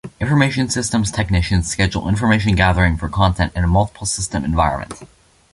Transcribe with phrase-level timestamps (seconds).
[0.19, 5.03] Information systems technicians schedule information gathering for content in a multiple system environment.